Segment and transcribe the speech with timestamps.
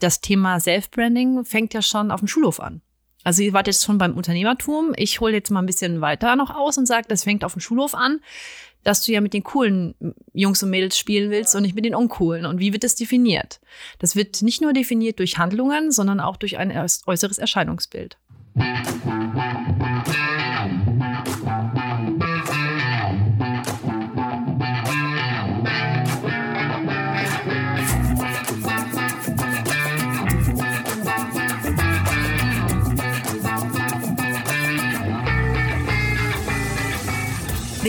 [0.00, 2.82] das Thema Self-Branding fängt ja schon auf dem Schulhof an.
[3.22, 4.92] Also ihr wart jetzt schon beim Unternehmertum.
[4.96, 7.60] Ich hole jetzt mal ein bisschen weiter noch aus und sage, das fängt auf dem
[7.60, 8.20] Schulhof an,
[8.82, 9.94] dass du ja mit den coolen
[10.32, 12.46] Jungs und Mädels spielen willst und nicht mit den uncoolen.
[12.46, 13.60] Und wie wird das definiert?
[13.98, 16.72] Das wird nicht nur definiert durch Handlungen, sondern auch durch ein
[17.06, 18.16] äußeres Erscheinungsbild.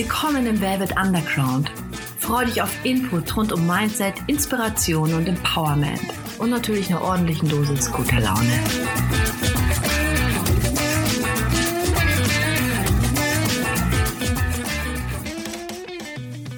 [0.04, 1.70] Willkommen im Velvet Underground.
[2.18, 6.02] Freue dich auf Input rund um Mindset, Inspiration und Empowerment.
[6.40, 8.60] Und natürlich eine ordentlichen Dosis guter Laune.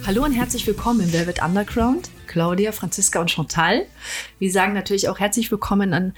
[0.08, 2.12] Hallo und herzlich willkommen im Velvet Underground.
[2.28, 3.86] Claudia, Franziska und Chantal.
[4.40, 6.14] Wir sagen natürlich auch herzlich willkommen an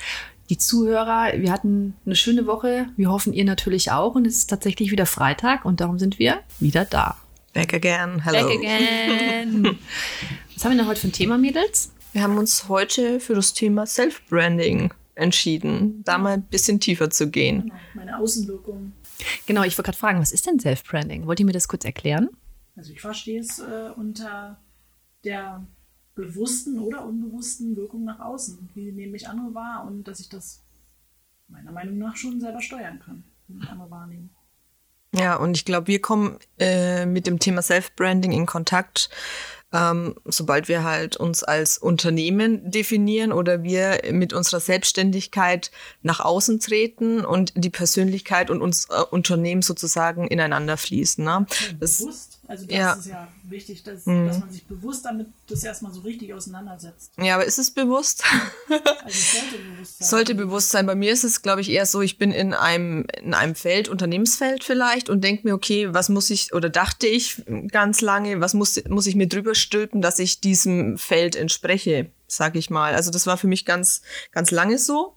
[0.49, 1.33] die Zuhörer.
[1.37, 2.87] Wir hatten eine schöne Woche.
[2.95, 4.15] Wir hoffen, ihr natürlich auch.
[4.15, 7.17] Und es ist tatsächlich wieder Freitag und darum sind wir wieder da.
[7.53, 8.23] Back again.
[8.23, 8.47] Hello.
[8.47, 9.63] Back again.
[10.55, 11.91] Was haben wir denn heute für ein Thema, Mädels?
[12.13, 17.29] Wir haben uns heute für das Thema Self-Branding entschieden, da mal ein bisschen tiefer zu
[17.29, 17.61] gehen.
[17.61, 18.93] Genau, meine Außenwirkung.
[19.45, 21.25] Genau, ich wollte gerade fragen, was ist denn Self-Branding?
[21.25, 22.29] Wollt ihr mir das kurz erklären?
[22.75, 24.61] Also ich verstehe es äh, unter
[25.23, 25.65] der
[26.15, 28.69] bewussten oder unbewussten Wirkung nach außen.
[28.73, 30.65] Wie nehme ich andere wahr und dass ich das
[31.47, 34.29] meiner Meinung nach schon selber steuern kann, wie ich andere wahrnehme.
[35.13, 39.09] Ja, und ich glaube, wir kommen äh, mit dem Thema Self-Branding in Kontakt,
[39.71, 45.71] ähm, sobald wir halt uns als Unternehmen definieren oder wir mit unserer Selbstständigkeit
[46.01, 51.23] nach außen treten und die Persönlichkeit und uns äh, Unternehmen sozusagen ineinander fließen.
[51.23, 51.45] Ne?
[51.79, 52.93] Das, bewusst also das ja.
[52.93, 54.27] ist ja wichtig, dass, mhm.
[54.27, 57.11] dass man sich bewusst damit das erstmal so richtig auseinandersetzt.
[57.17, 58.23] Ja, aber ist es bewusst?
[58.69, 60.07] also es sollte bewusst sein.
[60.07, 60.85] Sollte bewusst sein.
[60.85, 63.89] Bei mir ist es, glaube ich, eher so, ich bin in einem, in einem Feld,
[63.89, 68.53] Unternehmensfeld vielleicht und denke mir, okay, was muss ich, oder dachte ich ganz lange, was
[68.53, 72.93] muss, muss ich mir drüber stülpen, dass ich diesem Feld entspreche, sag ich mal.
[72.93, 75.15] Also das war für mich ganz, ganz lange so.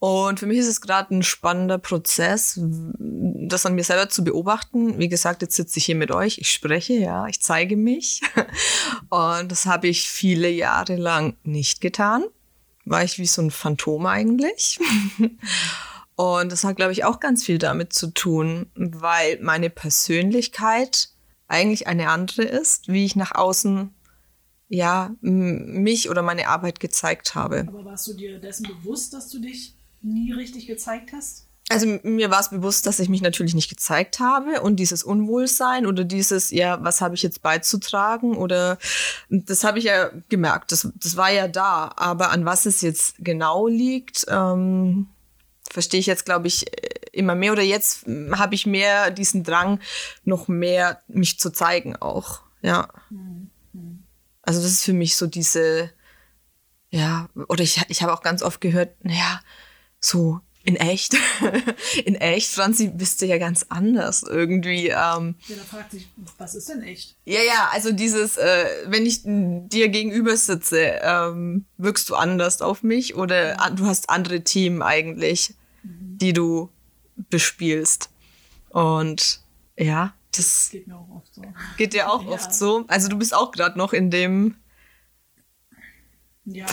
[0.00, 4.98] Und für mich ist es gerade ein spannender Prozess, das an mir selber zu beobachten.
[4.98, 8.22] Wie gesagt, jetzt sitze ich hier mit euch, ich spreche, ja, ich zeige mich.
[9.10, 12.24] Und das habe ich viele Jahre lang nicht getan.
[12.86, 14.80] War ich wie so ein Phantom eigentlich.
[16.16, 21.10] Und das hat, glaube ich, auch ganz viel damit zu tun, weil meine Persönlichkeit
[21.46, 23.92] eigentlich eine andere ist, wie ich nach außen
[24.68, 27.66] ja mich oder meine Arbeit gezeigt habe.
[27.68, 31.46] Aber warst du dir dessen bewusst, dass du dich nie richtig gezeigt hast?
[31.70, 35.86] Also mir war es bewusst, dass ich mich natürlich nicht gezeigt habe und dieses Unwohlsein
[35.86, 38.76] oder dieses, ja, was habe ich jetzt beizutragen oder
[39.28, 43.14] das habe ich ja gemerkt, das, das war ja da, aber an was es jetzt
[43.20, 45.06] genau liegt, ähm,
[45.70, 46.66] verstehe ich jetzt, glaube ich,
[47.12, 49.78] immer mehr oder jetzt habe ich mehr diesen Drang,
[50.24, 52.88] noch mehr mich zu zeigen auch, ja.
[53.10, 53.50] Mhm.
[54.42, 55.92] Also das ist für mich so diese,
[56.90, 59.40] ja, oder ich, ich habe auch ganz oft gehört, naja,
[60.00, 61.16] so in echt,
[62.04, 64.88] in echt, Franzi, bist du ja ganz anders irgendwie.
[64.88, 65.36] Ähm.
[65.48, 67.16] Ja, da fragt sich, was ist denn echt?
[67.24, 72.82] Ja, ja, also dieses, äh, wenn ich dir gegenüber sitze, ähm, wirkst du anders auf
[72.82, 73.76] mich oder mhm.
[73.76, 76.18] du hast andere Themen eigentlich, mhm.
[76.18, 76.68] die du
[77.30, 78.10] bespielst.
[78.68, 79.40] Und
[79.78, 81.42] ja, das geht mir auch oft so.
[81.78, 82.30] Geht dir auch ja.
[82.30, 82.84] oft so.
[82.86, 84.56] Also du bist auch gerade noch in dem.
[86.44, 86.66] Ja.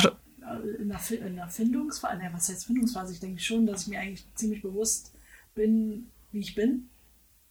[0.80, 3.14] In der, in der Findungsphase, was heißt Findungsphase?
[3.14, 5.14] Ich denke schon, dass ich mir eigentlich ziemlich bewusst
[5.56, 6.90] bin, wie ich bin.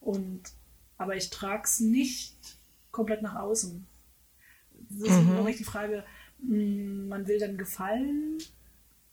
[0.01, 0.43] Und,
[0.97, 2.37] aber ich trage es nicht
[2.91, 3.87] komplett nach außen.
[4.91, 5.47] Das ist mhm.
[5.47, 6.05] die Frage,
[6.41, 8.39] hm, man will dann gefallen,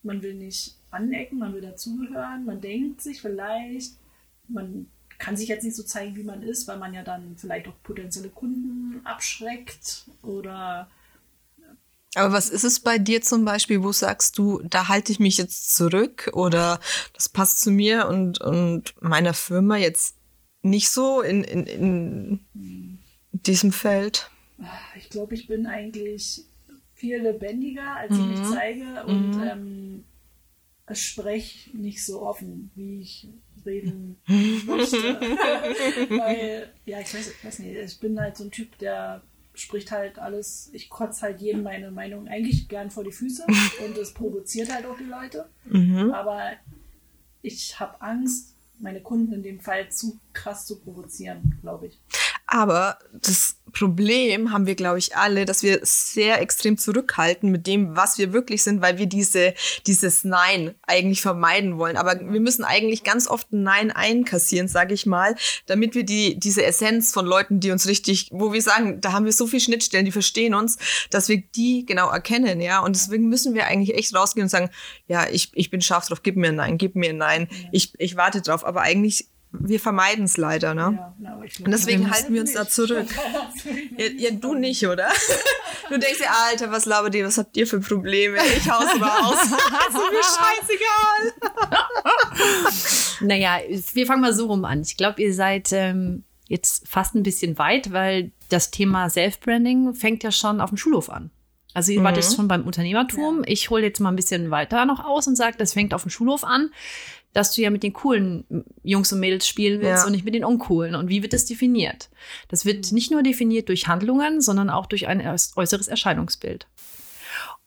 [0.04, 3.96] man will nicht anecken, man will dazugehören, man denkt sich vielleicht,
[4.48, 7.68] man kann sich jetzt nicht so zeigen, wie man ist, weil man ja dann vielleicht
[7.68, 10.90] auch potenzielle Kunden abschreckt oder
[12.16, 15.38] aber was ist es bei dir zum Beispiel, wo sagst du, da halte ich mich
[15.38, 16.79] jetzt zurück oder
[17.14, 20.16] das passt zu mir und, und meiner Firma jetzt
[20.61, 22.99] nicht so in, in, in
[23.32, 24.29] diesem Feld?
[24.97, 26.46] Ich glaube, ich bin eigentlich
[26.93, 28.29] viel lebendiger, als ich mhm.
[28.29, 29.43] mich zeige und mhm.
[29.43, 30.03] ähm,
[30.96, 33.28] spreche nicht so offen, wie ich
[33.66, 34.97] reden möchte.
[36.09, 39.22] Weil, ja, ich weiß, ich weiß nicht, ich bin halt so ein Typ, der
[39.53, 43.46] spricht halt alles, ich kotze halt jedem meine Meinung eigentlich gern vor die Füße
[43.85, 45.50] und es provoziert halt auch die Leute.
[45.66, 46.11] Mhm.
[46.11, 46.53] Aber
[47.41, 52.00] ich habe Angst, meine Kunden in dem Fall zu krass zu provozieren, glaube ich.
[52.45, 57.95] Aber das Problem haben wir, glaube ich, alle, dass wir sehr extrem zurückhalten mit dem,
[57.95, 59.55] was wir wirklich sind, weil wir diese,
[59.87, 61.97] dieses Nein eigentlich vermeiden wollen.
[61.97, 65.35] Aber wir müssen eigentlich ganz oft ein Nein einkassieren, sage ich mal,
[65.66, 69.25] damit wir die, diese Essenz von Leuten, die uns richtig, wo wir sagen, da haben
[69.25, 70.78] wir so viele Schnittstellen, die verstehen uns,
[71.09, 72.79] dass wir die genau erkennen, ja.
[72.79, 74.69] Und deswegen müssen wir eigentlich echt rausgehen und sagen,
[75.07, 77.47] ja, ich, ich bin scharf drauf, gib mir ein Nein, gib mir ein Nein.
[77.72, 78.66] Ich, ich warte drauf.
[78.66, 79.29] Aber eigentlich
[79.59, 80.97] wir vermeiden es leider, ne?
[80.97, 83.08] Ja, na, und deswegen halten wir uns da zurück.
[83.97, 85.08] Ja, ja, du nicht, oder?
[85.90, 88.38] Du denkst dir, Alter, was labert ihr, was habt ihr für Probleme?
[88.58, 89.44] Ich hau's raus.
[89.44, 89.52] ist
[89.94, 90.23] mir
[90.72, 91.34] scheißegal.
[93.22, 93.59] naja,
[93.94, 94.82] wir fangen mal so rum an.
[94.82, 100.23] Ich glaube, ihr seid ähm, jetzt fast ein bisschen weit, weil das Thema Self-Branding fängt
[100.23, 101.29] ja schon auf dem Schulhof an.
[101.73, 102.05] Also ihr mhm.
[102.05, 103.40] wart jetzt schon beim Unternehmertum.
[103.40, 103.47] Ja.
[103.47, 106.11] Ich hole jetzt mal ein bisschen weiter noch aus und sage, das fängt auf dem
[106.11, 106.72] Schulhof an
[107.34, 108.46] dass du ja mit den coolen
[108.84, 110.06] Jungs und Mädels spielen willst ja.
[110.06, 110.96] und nicht mit den uncoolen.
[110.96, 112.09] Und wie wird das definiert?
[112.47, 115.22] Das wird nicht nur definiert durch Handlungen, sondern auch durch ein
[115.56, 116.68] äußeres Erscheinungsbild.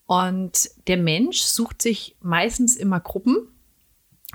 [0.05, 3.49] Und der Mensch sucht sich meistens immer Gruppen,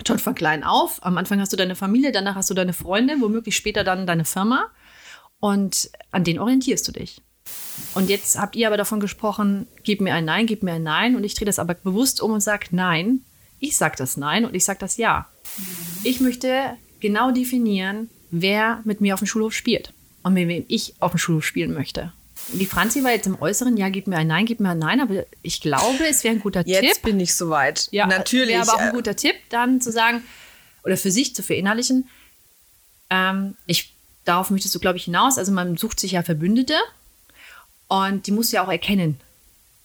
[0.07, 1.05] schon von klein auf.
[1.05, 4.27] Am Anfang hast du deine Familie, danach hast du deine Freunde, womöglich später dann deine
[4.27, 4.71] Firma.
[5.41, 7.23] Und an denen orientierst du dich.
[7.95, 11.17] Und jetzt habt ihr aber davon gesprochen, gib mir ein Nein, gib mir ein Nein.
[11.17, 13.25] Und ich drehe das aber bewusst um und sage, nein,
[13.63, 15.29] ich sage das Nein und ich sage das Ja.
[16.03, 19.93] Ich möchte genau definieren, wer mit mir auf dem Schulhof spielt
[20.23, 22.13] und mit wem ich auf dem Schulhof spielen möchte.
[22.53, 25.01] Die Franzi war jetzt im Äußeren, ja, gib mir ein Nein, gib mir ein Nein,
[25.01, 26.89] aber ich glaube, es wäre ein guter jetzt Tipp.
[26.89, 27.89] Jetzt bin ich soweit.
[27.93, 28.57] Ja, natürlich.
[28.57, 30.23] Wäre aber auch ein äh, guter Tipp, dann zu sagen,
[30.83, 32.09] oder für sich zu verinnerlichen,
[33.11, 33.95] ähm, ich,
[34.25, 35.39] darauf möchtest du, glaube ich, hinaus.
[35.39, 36.75] Also man sucht sich ja Verbündete
[37.87, 39.21] und die musst du ja auch erkennen,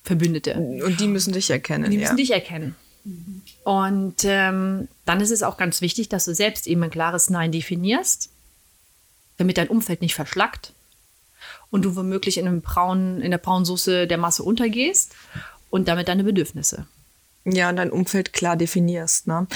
[0.04, 0.56] Verbündete.
[0.56, 1.92] Und die müssen dich erkennen.
[1.92, 2.16] Die müssen ja.
[2.16, 2.76] dich erkennen.
[3.64, 7.52] Und ähm, dann ist es auch ganz wichtig, dass du selbst eben ein klares Nein
[7.52, 8.30] definierst,
[9.38, 10.74] damit dein Umfeld nicht verschlackt
[11.70, 15.16] und du womöglich in, einem braunen, in der braunen Soße der Masse untergehst
[15.70, 16.88] und damit deine Bedürfnisse.
[17.46, 19.28] Ja, und dein Umfeld klar definierst.
[19.28, 19.48] Ne?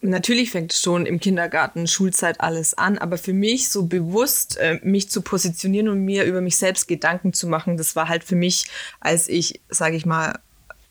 [0.00, 5.10] Natürlich fängt schon im Kindergarten, Schulzeit alles an, aber für mich so bewusst äh, mich
[5.10, 8.66] zu positionieren und mir über mich selbst Gedanken zu machen, das war halt für mich,
[9.00, 10.38] als ich, sage ich mal,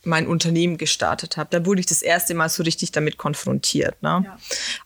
[0.04, 1.50] mein Unternehmen gestartet habe.
[1.52, 4.02] Da wurde ich das erste Mal so richtig damit konfrontiert.
[4.02, 4.24] Ne?
[4.26, 4.38] Ja.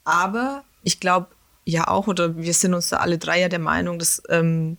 [0.04, 1.28] Aber ich glaube
[1.66, 4.78] ja auch, oder wir sind uns da alle drei ja der Meinung, dass ähm,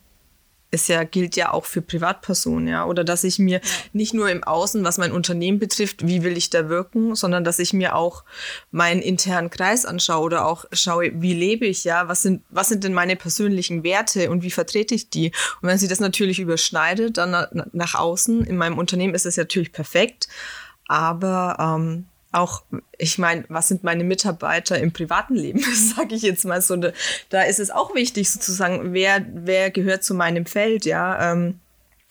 [0.70, 3.60] es ja gilt ja auch für Privatpersonen, ja, oder dass ich mir
[3.92, 7.58] nicht nur im Außen, was mein Unternehmen betrifft, wie will ich da wirken, sondern dass
[7.58, 8.24] ich mir auch
[8.70, 12.84] meinen internen Kreis anschaue oder auch schaue, wie lebe ich, ja, was sind was sind
[12.84, 15.32] denn meine persönlichen Werte und wie vertrete ich die?
[15.62, 19.72] Und wenn sie das natürlich überschneidet, dann nach außen in meinem Unternehmen ist es natürlich
[19.72, 20.28] perfekt,
[20.86, 22.62] aber ähm, auch,
[22.98, 25.60] ich meine, was sind meine Mitarbeiter im privaten Leben,
[25.96, 26.76] sage ich jetzt mal so.
[27.30, 31.60] Da ist es auch wichtig sozusagen, wer, wer gehört zu meinem Feld, ja, ähm,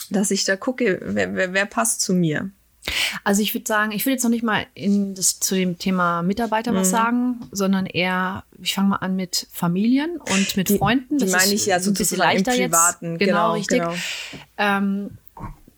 [0.09, 2.49] dass ich da gucke, wer, wer, wer passt zu mir.
[3.23, 6.21] Also ich würde sagen, ich will jetzt noch nicht mal in das, zu dem Thema
[6.21, 6.77] Mitarbeiter mhm.
[6.77, 11.17] was sagen, sondern eher, ich fange mal an mit Familien und mit die, Freunden.
[11.17, 13.11] Das die meine ich ja so ein bisschen leichter im Privaten.
[13.11, 13.19] Jetzt.
[13.19, 13.79] Genau, genau richtig.
[13.79, 13.93] Genau.
[14.57, 15.17] Ähm,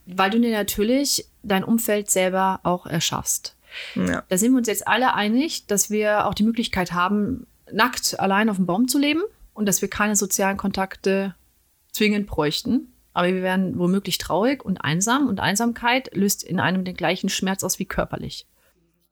[0.06, 3.56] weil du dir natürlich dein Umfeld selber auch erschaffst.
[3.95, 4.24] Ja.
[4.27, 8.50] Da sind wir uns jetzt alle einig, dass wir auch die Möglichkeit haben, nackt allein
[8.50, 9.21] auf dem Baum zu leben
[9.54, 11.36] und dass wir keine sozialen Kontakte
[11.92, 12.94] zwingend bräuchten.
[13.13, 17.63] Aber wir werden womöglich traurig und einsam und Einsamkeit löst in einem den gleichen Schmerz
[17.63, 18.45] aus wie körperlich.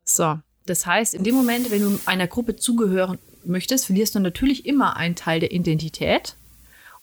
[0.03, 4.65] So, das heißt, in dem Moment, wenn du einer Gruppe zugehören möchtest, verlierst du natürlich
[4.65, 6.35] immer einen Teil der Identität.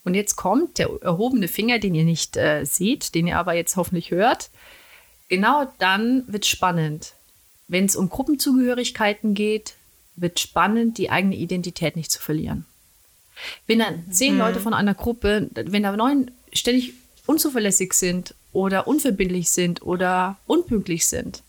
[0.05, 3.77] Und jetzt kommt der erhobene Finger, den ihr nicht äh, seht, den ihr aber jetzt
[3.77, 4.51] hoffentlich hört.
[5.29, 7.15] Genau dann wird spannend.
[7.69, 9.75] Wenn es um Gruppenzugehörigkeiten geht,
[10.17, 12.67] wird spannend, die eigene Identität nicht zu verlieren.
[13.67, 14.41] Wenn dann zehn mhm.
[14.41, 16.95] Leute von einer Gruppe, wenn da neun ständig
[17.27, 21.43] unzuverlässig sind oder unverbindlich sind oder unpünktlich sind,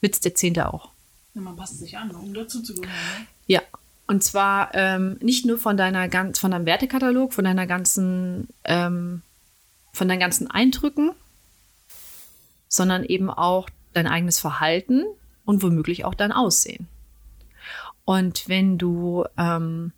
[0.00, 0.90] wird es der zehnte auch.
[1.34, 2.90] Ja, man passt sich an, um dazu zu gehören.
[2.90, 3.26] Ne?
[3.46, 3.62] Ja,
[4.06, 9.22] und zwar ähm, nicht nur von deiner ganz, von deinem Wertekatalog, von deiner ganzen, ähm,
[9.92, 11.12] von deinen ganzen Eindrücken,
[12.68, 15.04] sondern eben auch dein eigenes Verhalten,
[15.44, 16.88] und womöglich auch dein Aussehen.
[18.04, 19.92] Und wenn du ähm,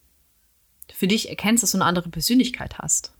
[0.92, 3.14] für dich erkennst, dass du eine andere Persönlichkeit hast,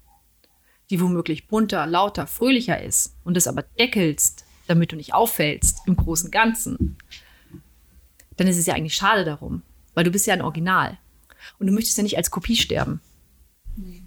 [0.90, 5.97] die womöglich bunter, lauter, fröhlicher ist und das aber deckelst, damit du nicht auffällst im
[5.97, 6.97] großen Ganzen,
[8.37, 9.62] dann ist es ja eigentlich schade darum,
[9.95, 10.99] weil du bist ja ein Original
[11.59, 13.00] und du möchtest ja nicht als Kopie sterben.
[13.76, 14.02] Nee.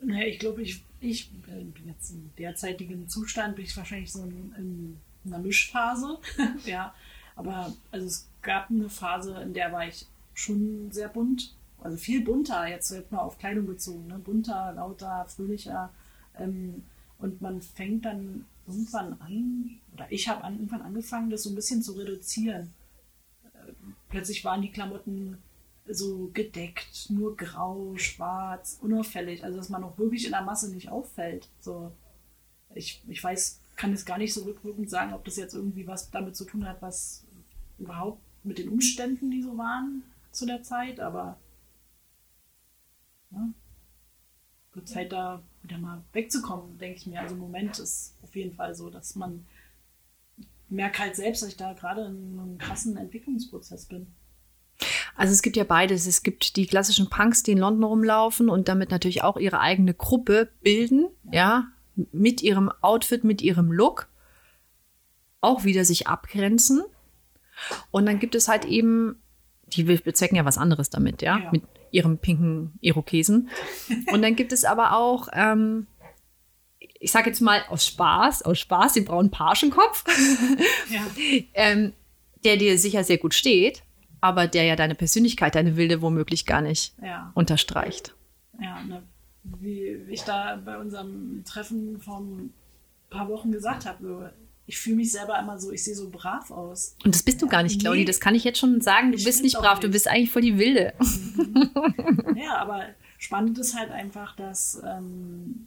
[0.00, 4.54] Naja, ich glaube, ich, ich bin jetzt im derzeitigen Zustand, bin ich wahrscheinlich so in,
[4.58, 6.18] in einer Mischphase.
[6.64, 6.94] ja,
[7.36, 11.54] aber also es gab eine Phase, in der war ich schon sehr bunt
[11.84, 14.18] also viel bunter, jetzt wird mal auf Kleidung bezogen, ne?
[14.18, 15.90] bunter, lauter, fröhlicher.
[16.38, 16.82] Ähm,
[17.18, 21.54] und man fängt dann irgendwann an, oder ich habe an, irgendwann angefangen, das so ein
[21.54, 22.72] bisschen zu reduzieren.
[23.44, 23.72] Äh,
[24.08, 25.36] plötzlich waren die Klamotten
[25.86, 30.88] so gedeckt, nur grau, schwarz, unauffällig, also dass man auch wirklich in der Masse nicht
[30.88, 31.50] auffällt.
[31.60, 31.92] So,
[32.74, 36.10] ich, ich weiß, kann es gar nicht so rückwirkend sagen, ob das jetzt irgendwie was
[36.10, 37.24] damit zu tun hat, was
[37.78, 40.02] überhaupt mit den Umständen, die so waren
[40.32, 41.38] zu der Zeit, aber
[43.30, 43.48] ja,
[44.72, 47.20] wird Zeit da wieder mal wegzukommen, denke ich mir.
[47.20, 49.46] Also im Moment ist auf jeden Fall so, dass man
[50.68, 54.06] merkt halt selbst, dass ich da gerade in einem krassen Entwicklungsprozess bin.
[55.16, 56.06] Also es gibt ja beides.
[56.06, 59.94] Es gibt die klassischen Punks, die in London rumlaufen und damit natürlich auch ihre eigene
[59.94, 61.68] Gruppe bilden, ja,
[62.12, 64.08] mit ihrem Outfit, mit ihrem Look
[65.40, 66.82] auch wieder sich abgrenzen.
[67.90, 69.16] Und dann gibt es halt eben,
[69.66, 71.50] die bezwecken ja was anderes damit, ja, Ja.
[71.52, 73.48] mit ihrem pinken Irokesen.
[74.12, 75.86] Und dann gibt es aber auch, ähm,
[76.98, 80.04] ich sage jetzt mal aus Spaß, aus Spaß, den braunen Pagenkopf,
[80.90, 81.06] Ja,
[81.54, 81.92] ähm,
[82.44, 83.82] der dir sicher sehr gut steht,
[84.20, 87.30] aber der ja deine Persönlichkeit, deine Wilde womöglich gar nicht ja.
[87.34, 88.14] unterstreicht.
[88.60, 89.02] Ja, ne,
[89.44, 92.52] wie ich da bei unserem Treffen vor ein
[93.10, 94.32] paar Wochen gesagt habe,
[94.66, 96.96] ich fühle mich selber immer so, ich sehe so brav aus.
[97.04, 98.00] Und das bist du gar nicht, Claudi.
[98.00, 98.04] Nee.
[98.06, 99.12] Das kann ich jetzt schon sagen.
[99.12, 99.92] Du Ich bist nicht brav, du nicht.
[99.92, 100.94] bist eigentlich voll die Wilde.
[102.34, 102.86] Ja, aber
[103.18, 105.66] spannend ist halt einfach, dass ähm,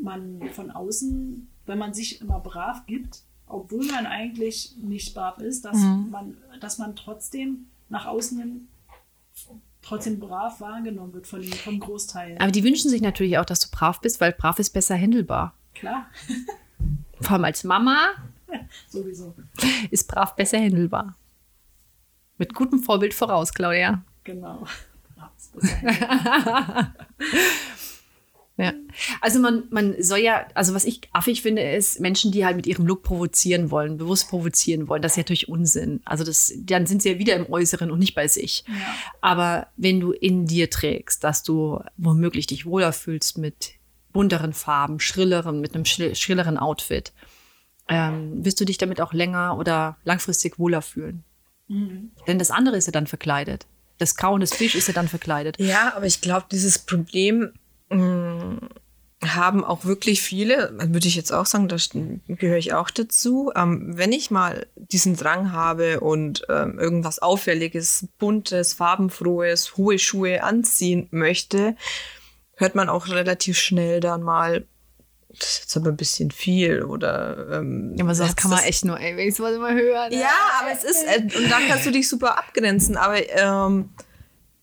[0.00, 5.64] man von außen, wenn man sich immer brav gibt, obwohl man eigentlich nicht brav ist,
[5.66, 8.68] dass, man, dass man trotzdem nach außen hin
[9.82, 12.36] trotzdem brav wahrgenommen wird von, vom Großteil.
[12.38, 15.54] Aber die wünschen sich natürlich auch, dass du brav bist, weil brav ist besser handelbar.
[15.74, 16.06] Klar,
[17.20, 18.12] Vor allem als Mama
[18.88, 19.34] sowieso.
[19.90, 21.16] ist brav besser handelbar.
[22.38, 24.02] Mit gutem Vorbild voraus, Claudia.
[24.24, 24.66] Genau.
[25.16, 26.94] Ja, ist besser.
[28.60, 28.72] Ja.
[29.20, 32.66] Also man, man soll ja, also was ich affig finde, ist Menschen, die halt mit
[32.66, 35.00] ihrem Look provozieren wollen, bewusst provozieren wollen.
[35.00, 36.00] Das ist ja natürlich Unsinn.
[36.04, 38.64] Also das, dann sind sie ja wieder im Äußeren und nicht bei sich.
[38.66, 38.74] Ja.
[39.22, 43.72] Aber wenn du in dir trägst, dass du womöglich dich wohler fühlst mit
[44.12, 47.12] bunteren Farben, schrilleren, mit einem schrill- schrilleren Outfit,
[47.88, 51.24] ähm, wirst du dich damit auch länger oder langfristig wohler fühlen.
[51.68, 53.66] Denn das andere ist ja dann verkleidet.
[53.98, 55.56] Das Grau und das Fisch ist ja dann verkleidet.
[55.60, 57.52] Ja, aber ich glaube, dieses Problem
[59.22, 61.76] haben auch wirklich viele, würde ich jetzt auch sagen, da
[62.34, 63.52] gehöre ich auch dazu.
[63.54, 70.42] Ähm, wenn ich mal diesen Drang habe und ähm, irgendwas Auffälliges, Buntes, Farbenfrohes, hohe Schuhe
[70.42, 71.76] anziehen möchte,
[72.56, 74.66] hört man auch relativ schnell dann mal,
[75.28, 78.86] das ist jetzt aber ein bisschen viel oder ähm, Ja, aber sowas kann man echt
[78.86, 80.08] nur, ey, wenn ich sowas immer höre.
[80.08, 80.18] ne?
[80.18, 83.90] ja, aber es ist, äh, und da kannst du dich super abgrenzen, aber ähm,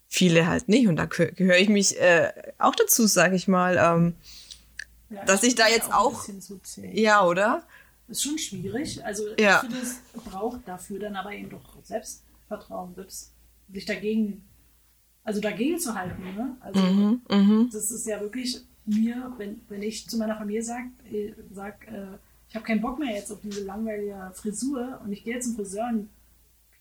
[0.08, 0.88] viele halt nicht.
[0.88, 3.78] Und da gehö- gehöre ich mich äh, auch dazu, sage ich mal.
[3.78, 4.16] Ähm,
[5.10, 6.28] Ja, Dass ich da jetzt auch-
[6.92, 7.64] ja, oder?
[8.10, 9.04] ist schon schwierig.
[9.06, 9.56] Also Ja.
[9.56, 13.32] ich finde, es braucht dafür dann aber eben doch Selbstvertrauen, selbst
[13.72, 14.44] sich dagegen,
[15.24, 16.24] also dagegen zu halten.
[16.36, 16.58] Ne?
[16.60, 21.34] Also Mhm, das ist ja wirklich mir, wenn, wenn ich zu meiner Familie sage, äh,
[21.54, 22.18] sag, äh,
[22.50, 25.56] ich habe keinen Bock mehr jetzt auf diese langweilige Frisur und ich gehe jetzt zum
[25.56, 26.10] Friseur und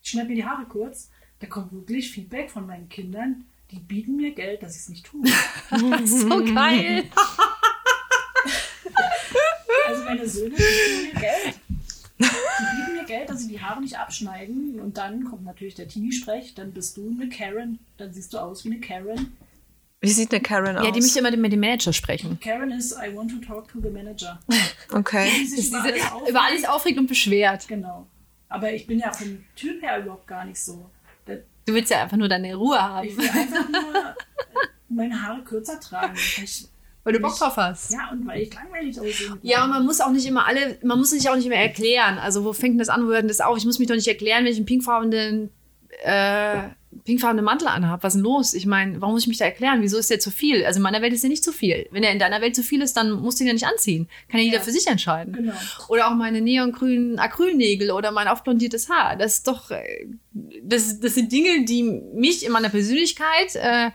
[0.01, 4.31] schneide mir die Haare kurz, da kommt wirklich Feedback von meinen Kindern, die bieten mir
[4.31, 5.23] Geld, dass ich es nicht tue.
[6.05, 7.03] so geil.
[9.87, 11.59] Also meine Söhne bieten mir Geld.
[12.19, 14.79] Die bieten mir Geld, dass sie die Haare nicht abschneiden.
[14.81, 16.55] Und dann kommt natürlich der Teenie-Sprech.
[16.55, 17.79] Dann bist du eine Karen.
[17.97, 19.37] Dann siehst du aus wie eine Karen.
[20.01, 20.85] Wie sieht eine Karen aus?
[20.85, 22.39] Ja, die möchte immer mit dem Manager sprechen.
[22.39, 24.39] Karen ist I want to talk to the manager.
[24.91, 25.29] Okay.
[25.39, 26.29] Die sich über alles aufregt.
[26.29, 27.67] Über alles aufregt und beschwert.
[27.67, 28.07] Genau.
[28.49, 30.89] Aber ich bin ja vom Typ her überhaupt gar nicht so.
[31.67, 34.13] Du willst ja einfach nur deine Ruhe haben, Ich will einfach nur äh,
[34.89, 36.15] meine Haare kürzer tragen.
[36.15, 36.67] Weil Ich,
[37.03, 37.91] weil du Bock drauf hast.
[37.91, 39.37] ja, und weil ich langweilig aussehe.
[39.41, 42.17] Ja, und man muss auch nicht immer alle, man muss sich auch nicht mehr erklären.
[42.17, 43.57] Also wo fängt denn das an, wo hört das auf?
[43.57, 45.49] Ich muss mich doch nicht erklären, wenn ich einen pinkfarbenen,
[46.03, 46.59] äh,
[47.03, 48.03] pinkfarbenen Mantel anhabe.
[48.03, 48.53] Was ist denn los?
[48.53, 49.81] Ich meine, warum muss ich mich da erklären?
[49.81, 50.65] Wieso ist der zu viel?
[50.65, 51.87] Also in meiner Welt ist der nicht zu viel.
[51.91, 54.07] Wenn er in deiner Welt zu viel ist, dann musst du ihn ja nicht anziehen.
[54.29, 54.63] Kann ja jeder Ja.
[54.63, 55.33] für sich entscheiden.
[55.33, 55.53] Genau.
[55.89, 59.15] Oder auch meine neongrünen Acrylnägel oder mein aufblondiertes Haar.
[59.15, 60.07] Das ist doch, äh,
[60.63, 63.91] das, das sind Dinge, die mich in meiner Persönlichkeit äh,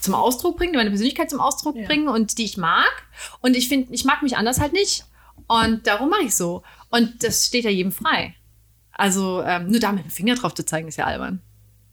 [0.00, 1.86] zum Ausdruck bringen, die meine Persönlichkeit zum Ausdruck Ja.
[1.86, 2.90] bringen und die ich mag.
[3.40, 5.04] Und ich finde, ich mag mich anders halt nicht.
[5.48, 6.62] Und darum mache ich so.
[6.90, 8.34] Und das steht ja jedem frei.
[8.92, 11.40] Also ähm, nur da mit dem Finger drauf zu zeigen, ist ja albern.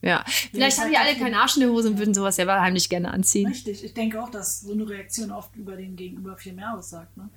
[0.05, 2.89] Ja, vielleicht haben die alle keinen Arsch in der Hose und würden sowas selber heimlich
[2.89, 3.47] gerne anziehen.
[3.47, 3.83] Richtig.
[3.83, 7.17] Ich denke auch, dass so eine Reaktion oft über den Gegenüber viel mehr aussagt.
[7.17, 7.27] Ne?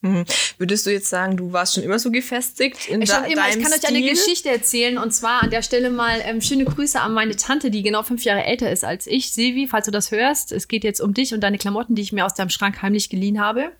[0.00, 0.24] Mhm.
[0.56, 3.50] Würdest du jetzt sagen, du warst schon immer so gefestigt in Schon de immer.
[3.50, 6.98] Ich kann euch eine Geschichte erzählen und zwar an der Stelle mal ähm, schöne Grüße
[6.98, 9.32] an meine Tante, die genau fünf Jahre älter ist als ich.
[9.32, 12.12] Silvi, falls du das hörst, es geht jetzt um dich und deine Klamotten, die ich
[12.12, 13.72] mir aus deinem Schrank heimlich geliehen habe.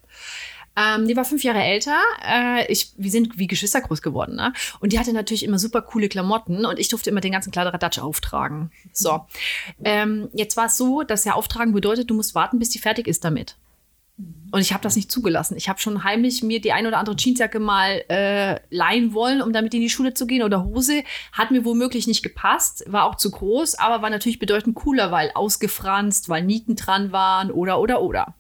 [0.77, 1.99] Ähm, die war fünf Jahre älter.
[2.25, 4.37] Äh, ich, wir sind wie Geschwister groß geworden.
[4.37, 4.53] Ne?
[4.81, 7.99] Und die hatte natürlich immer super coole Klamotten und ich durfte immer den ganzen Kladderadatsch
[7.99, 8.71] auftragen.
[8.93, 9.27] So.
[9.85, 13.09] Ähm, jetzt war es so, dass ja auftragen bedeutet, du musst warten, bis die fertig
[13.09, 13.57] ist damit.
[14.53, 15.57] Und ich habe das nicht zugelassen.
[15.57, 19.53] Ich habe schon heimlich mir die ein oder andere Jeansjacke mal äh, leihen wollen, um
[19.53, 21.05] damit in die Schule zu gehen oder Hose.
[21.33, 25.31] Hat mir womöglich nicht gepasst, war auch zu groß, aber war natürlich bedeutend cooler, weil
[25.35, 28.35] ausgefranst, weil Nieten dran waren oder oder oder.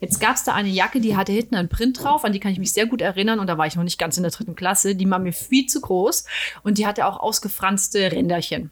[0.00, 2.52] Jetzt gab es da eine Jacke, die hatte hinten einen Print drauf, an die kann
[2.52, 4.56] ich mich sehr gut erinnern und da war ich noch nicht ganz in der dritten
[4.56, 4.94] Klasse.
[4.94, 6.26] Die war mir viel zu groß
[6.64, 8.70] und die hatte auch ausgefranste Ränderchen.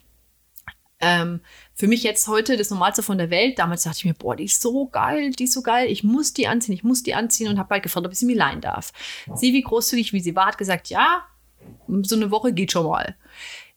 [1.00, 1.40] Ähm,
[1.74, 3.58] für mich jetzt heute das Normalste von der Welt.
[3.58, 5.90] Damals dachte ich mir, boah, die ist so geil, die ist so geil.
[5.90, 8.26] Ich muss die anziehen, ich muss die anziehen und habe bald gefragt, ob ich sie
[8.26, 8.92] mir leihen darf.
[9.34, 11.24] Sie, wie großzügig wie sie war, hat gesagt, ja,
[12.02, 13.16] so eine Woche geht schon mal.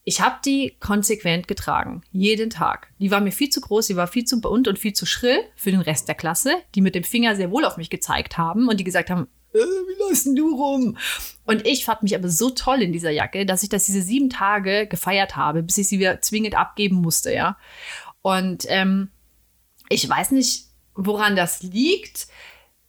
[0.04, 2.94] Ich habe die konsequent getragen, jeden Tag.
[3.00, 5.39] Die war mir viel zu groß, die war viel zu bunt und viel zu schrill
[5.58, 8.70] für den Rest der Klasse, die mit dem Finger sehr wohl auf mich gezeigt haben
[8.70, 10.97] und die gesagt haben, äh, wie läufst denn du rum?
[11.45, 14.29] Und ich fand mich aber so toll in dieser Jacke, dass ich das diese sieben
[14.29, 17.57] Tage gefeiert habe, bis ich sie wieder zwingend abgeben musste, ja.
[18.21, 19.09] Und ähm,
[19.89, 22.27] ich weiß nicht, woran das liegt,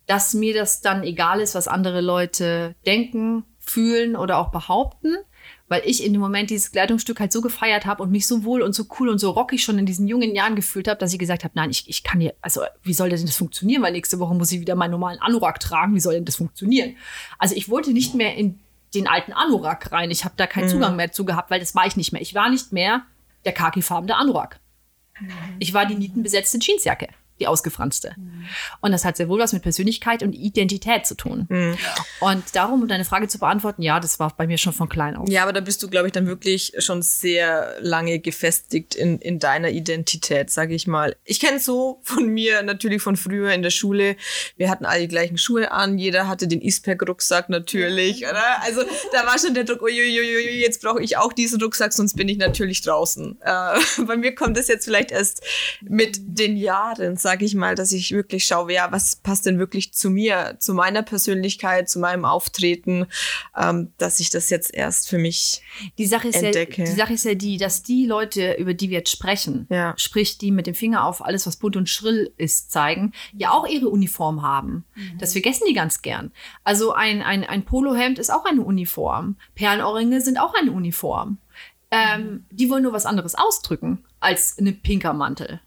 [0.07, 5.17] dass mir das dann egal ist, was andere Leute denken, fühlen oder auch behaupten,
[5.69, 8.63] weil ich in dem Moment dieses Kleidungsstück halt so gefeiert habe und mich so wohl
[8.63, 11.19] und so cool und so rockig schon in diesen jungen Jahren gefühlt habe, dass ich
[11.19, 14.19] gesagt habe, nein, ich, ich kann hier, also wie soll denn das funktionieren, weil nächste
[14.19, 16.97] Woche muss ich wieder meinen normalen Anorak tragen, wie soll denn das funktionieren?
[17.39, 18.59] Also ich wollte nicht mehr in
[18.95, 21.87] den alten Anorak rein, ich habe da keinen Zugang mehr zu gehabt, weil das war
[21.87, 22.23] ich nicht mehr.
[22.23, 23.03] Ich war nicht mehr
[23.45, 24.61] der khakifarbene Anorak.
[25.59, 27.09] Ich war die nietenbesetzte Jeansjacke,
[27.41, 28.15] die ausgefranste.
[28.81, 31.47] Und das hat sehr wohl was mit Persönlichkeit und Identität zu tun.
[32.21, 35.17] Und darum, um deine Frage zu beantworten, ja, das war bei mir schon von klein
[35.17, 35.29] auf.
[35.29, 39.39] Ja, aber da bist du, glaube ich, dann wirklich schon sehr lange gefestigt in, in
[39.39, 41.17] deiner Identität, sage ich mal.
[41.25, 44.17] Ich kenne so von mir natürlich von früher in der Schule.
[44.57, 48.63] Wir hatten alle die gleichen Schuhe an, jeder hatte den Eastpack-Rucksack natürlich, oder?
[48.63, 52.29] Also da war schon der Druck, uiuiui, jetzt brauche ich auch diesen Rucksack, sonst bin
[52.29, 53.39] ich natürlich draußen.
[53.43, 55.43] Äh, bei mir kommt das jetzt vielleicht erst
[55.83, 59.93] mit den Jahren, sage ich mal, dass ich wirklich schaue, ja, was passt denn wirklich
[59.93, 63.07] zu mir, zu meiner Persönlichkeit, zu meinem Auftreten,
[63.55, 65.61] ähm, dass ich das jetzt erst für mich
[65.99, 66.85] Die Sache, ist ja, entdecke.
[66.85, 69.93] die Sache ist ja die, dass die Leute, über die wir jetzt sprechen, Ja.
[69.99, 73.67] sprich die mit dem Finger auf alles, was bunt und schrill ist, zeigen, ja auch
[73.67, 74.85] ihre Uniform haben.
[75.19, 76.33] Das vergessen die ganz gern.
[76.65, 79.37] Also ein, ein, ein Polohemd ist auch eine Uniform.
[79.55, 81.37] Perlenohrringe sind auch eine Uniform.
[81.91, 85.61] Ähm, die wollen nur was anderes ausdrücken als eine pinker Mantel.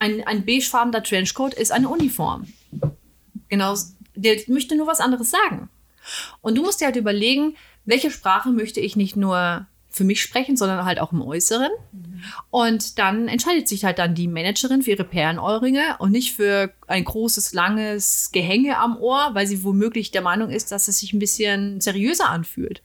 [0.00, 2.52] Ein, ein beigefarbener Trenchcoat ist eine Uniform.
[3.48, 3.76] Genau,
[4.16, 5.68] der möchte nur was anderes sagen.
[6.40, 10.56] Und du musst dir halt überlegen, welche Sprache möchte ich nicht nur für mich sprechen,
[10.56, 11.70] sondern halt auch im Äußeren.
[12.50, 17.04] Und dann entscheidet sich halt dann die Managerin für ihre Perlenohrringe und nicht für ein
[17.04, 21.18] großes, langes Gehänge am Ohr, weil sie womöglich der Meinung ist, dass es sich ein
[21.18, 22.82] bisschen seriöser anfühlt.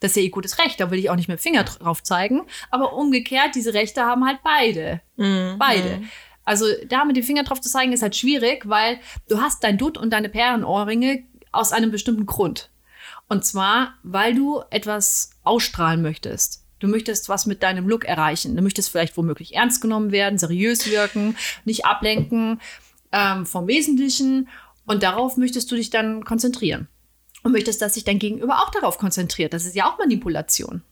[0.00, 2.02] Das ist ja ihr gutes Recht, da will ich auch nicht mit dem Finger drauf
[2.02, 2.42] zeigen.
[2.70, 5.00] Aber umgekehrt, diese Rechte haben halt beide.
[5.58, 6.02] Beide.
[6.46, 9.76] Also da mit dem Finger drauf zu zeigen, ist halt schwierig, weil du hast dein
[9.76, 12.70] Dutt und deine Perlenohrringe aus einem bestimmten Grund.
[13.28, 16.64] Und zwar, weil du etwas ausstrahlen möchtest.
[16.78, 18.54] Du möchtest was mit deinem Look erreichen.
[18.56, 22.60] Du möchtest vielleicht womöglich ernst genommen werden, seriös wirken, nicht ablenken
[23.12, 24.48] ähm, vom Wesentlichen.
[24.86, 26.86] Und darauf möchtest du dich dann konzentrieren.
[27.42, 29.52] Und möchtest, dass sich dein Gegenüber auch darauf konzentriert.
[29.52, 30.82] Das ist ja auch Manipulation.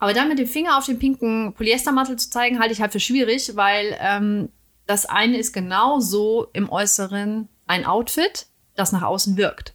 [0.00, 3.00] Aber dann mit dem Finger auf den pinken Polyestermantel zu zeigen, halte ich halt für
[3.00, 4.48] schwierig, weil ähm,
[4.86, 9.74] das eine ist genauso im Äußeren ein Outfit, das nach außen wirkt.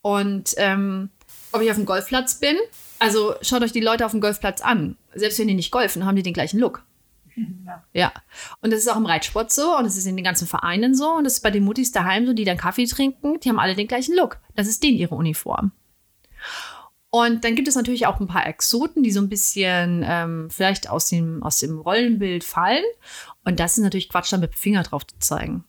[0.00, 1.10] Und ähm,
[1.52, 2.56] ob ich auf dem Golfplatz bin,
[2.98, 4.96] also schaut euch die Leute auf dem Golfplatz an.
[5.14, 6.82] Selbst wenn die nicht golfen, haben die den gleichen Look.
[7.36, 7.84] Ja.
[7.92, 8.12] Ja.
[8.60, 11.12] Und das ist auch im Reitsport so und es ist in den ganzen Vereinen so
[11.12, 13.74] und das ist bei den Muttis daheim so, die dann Kaffee trinken, die haben alle
[13.74, 14.38] den gleichen Look.
[14.54, 15.72] Das ist denen ihre Uniform.
[17.14, 20.88] Und dann gibt es natürlich auch ein paar Exoten, die so ein bisschen ähm, vielleicht
[20.88, 22.82] aus dem, aus dem Rollenbild fallen.
[23.44, 25.62] Und das ist natürlich Quatsch, da mit dem Finger drauf zu zeigen.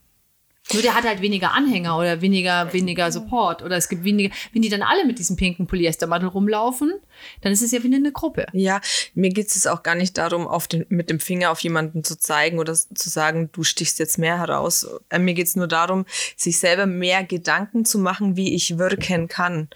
[0.72, 3.62] Nur der hat halt weniger Anhänger oder weniger, weniger Support.
[3.62, 6.94] Oder es gibt weniger, wenn die dann alle mit diesem pinken Polyestermantel rumlaufen,
[7.42, 8.46] dann ist es ja wieder eine Gruppe.
[8.54, 8.80] Ja,
[9.14, 12.18] mir geht es auch gar nicht darum, auf den, mit dem Finger auf jemanden zu
[12.18, 14.88] zeigen oder zu sagen, du stichst jetzt mehr heraus.
[15.10, 16.06] Äh, Mir geht es nur darum,
[16.38, 19.68] sich selber mehr Gedanken zu machen, wie ich wirken kann.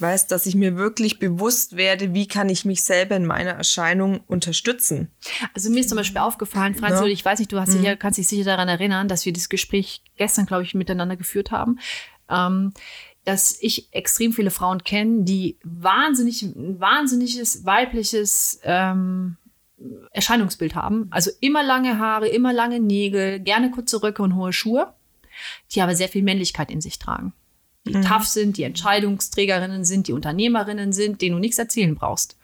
[0.00, 4.20] Weißt, dass ich mir wirklich bewusst werde, wie kann ich mich selber in meiner Erscheinung
[4.26, 5.10] unterstützen.
[5.54, 7.06] Also mir ist zum Beispiel aufgefallen, Franz, Ja.
[7.06, 10.02] ich weiß nicht, du hast sicher, kannst dich sicher daran erinnern, dass wir das Gespräch
[10.16, 11.78] gestern, glaube ich, miteinander geführt haben.
[12.28, 12.72] Ähm,
[13.24, 19.36] dass ich extrem viele Frauen kenne, die wahnsinnig, wahnsinniges weibliches ähm,
[20.12, 21.08] Erscheinungsbild haben.
[21.10, 24.92] Also immer lange Haare, immer lange Nägel, gerne kurze Röcke und hohe Schuhe,
[25.72, 27.32] die aber sehr viel Männlichkeit in sich tragen.
[27.86, 28.02] Die mhm.
[28.02, 32.38] tough sind, die Entscheidungsträgerinnen sind, die Unternehmerinnen sind, denen du nichts erzählen brauchst.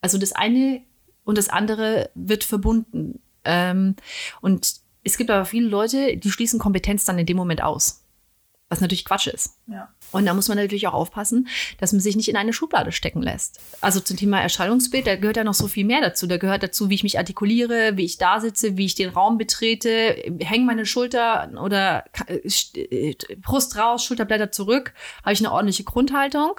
[0.00, 0.82] Also das eine
[1.24, 3.20] und das andere wird verbunden.
[3.44, 3.96] Ähm,
[4.40, 8.01] und es gibt aber viele Leute, die schließen Kompetenz dann in dem Moment aus.
[8.72, 9.58] Was natürlich Quatsch ist.
[9.66, 9.90] Ja.
[10.12, 11.46] Und da muss man natürlich auch aufpassen,
[11.78, 13.60] dass man sich nicht in eine Schublade stecken lässt.
[13.82, 16.26] Also zum Thema Erscheinungsbild, da gehört ja noch so viel mehr dazu.
[16.26, 19.36] Da gehört dazu, wie ich mich artikuliere, wie ich da sitze, wie ich den Raum
[19.36, 26.58] betrete, hängen meine Schulter oder äh, Brust raus, Schulterblätter zurück, habe ich eine ordentliche Grundhaltung.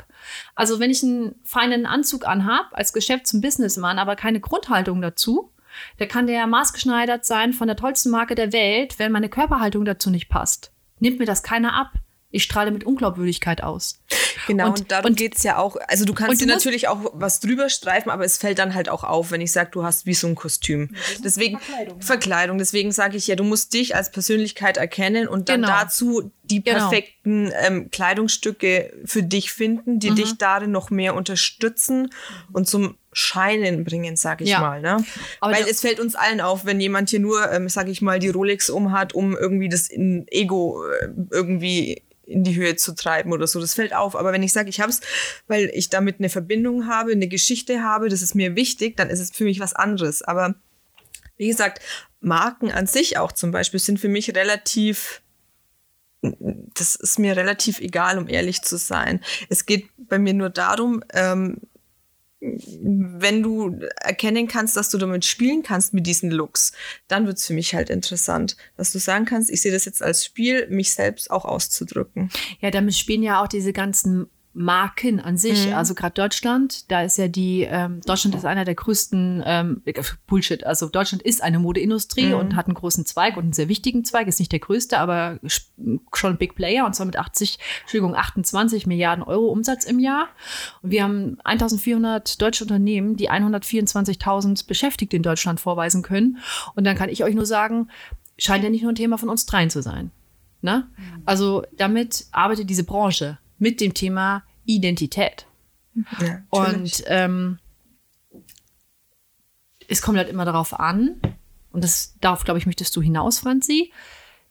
[0.53, 5.49] Also wenn ich einen feinen Anzug anhab als Geschäfts- und Businessmann, aber keine Grundhaltung dazu,
[5.97, 10.11] da kann der maßgeschneidert sein von der tollsten Marke der Welt, wenn meine Körperhaltung dazu
[10.11, 10.71] nicht passt.
[10.99, 11.93] Nimmt mir das keiner ab
[12.33, 13.99] ich strahle mit Unglaubwürdigkeit aus.
[14.47, 15.77] Genau, und, und darum geht es ja auch.
[15.87, 19.03] Also du kannst dir natürlich auch was drüber streifen, aber es fällt dann halt auch
[19.03, 20.95] auf, wenn ich sage, du hast wie so ein Kostüm.
[21.23, 22.01] Deswegen Verkleidung.
[22.01, 22.57] Verkleidung.
[22.57, 25.73] Deswegen sage ich ja, du musst dich als Persönlichkeit erkennen und dann genau.
[25.73, 26.79] dazu die genau.
[26.79, 30.15] perfekten ähm, Kleidungsstücke für dich finden, die mhm.
[30.15, 32.09] dich darin noch mehr unterstützen
[32.51, 34.59] und zum Scheinen bringen, sag ich ja.
[34.59, 34.81] mal.
[34.81, 34.97] Ne?
[35.39, 38.17] Aber Weil es fällt uns allen auf, wenn jemand hier nur, ähm, sag ich mal,
[38.17, 42.01] die Rolex umhat, um irgendwie das Ego äh, irgendwie
[42.33, 43.59] in die Höhe zu treiben oder so.
[43.59, 44.15] Das fällt auf.
[44.15, 45.01] Aber wenn ich sage, ich habe es,
[45.47, 49.19] weil ich damit eine Verbindung habe, eine Geschichte habe, das ist mir wichtig, dann ist
[49.19, 50.21] es für mich was anderes.
[50.21, 50.55] Aber
[51.37, 51.81] wie gesagt,
[52.19, 55.21] Marken an sich auch zum Beispiel sind für mich relativ
[56.21, 59.19] das ist mir relativ egal, um ehrlich zu sein.
[59.49, 61.57] Es geht bei mir nur darum, ähm,
[62.43, 66.73] wenn du erkennen kannst, dass du damit spielen kannst mit diesen Looks,
[67.07, 70.25] dann wird's für mich halt interessant, dass du sagen kannst, ich sehe das jetzt als
[70.25, 72.29] Spiel, mich selbst auch auszudrücken.
[72.59, 75.67] Ja, damit spielen ja auch diese ganzen Marken an sich.
[75.67, 75.73] Mhm.
[75.73, 79.81] Also gerade Deutschland, da ist ja die, ähm, Deutschland ist einer der größten, ähm,
[80.27, 82.35] Bullshit, also Deutschland ist eine Modeindustrie mhm.
[82.35, 85.39] und hat einen großen Zweig und einen sehr wichtigen Zweig, ist nicht der größte, aber
[86.13, 90.27] schon ein Big Player und zwar mit 80, Entschuldigung, 28 Milliarden Euro Umsatz im Jahr.
[90.81, 96.37] Und wir haben 1400 deutsche Unternehmen, die 124.000 Beschäftigte in Deutschland vorweisen können.
[96.75, 97.89] Und dann kann ich euch nur sagen,
[98.37, 100.11] scheint ja nicht nur ein Thema von uns dreien zu sein.
[100.61, 100.87] Ne?
[100.95, 101.23] Mhm.
[101.25, 105.47] Also damit arbeitet diese Branche mit dem Thema Identität.
[106.19, 107.59] Ja, und ähm,
[109.87, 111.21] es kommt halt immer darauf an,
[111.71, 113.93] und das darauf, glaube ich, möchtest du hinaus, Franzi,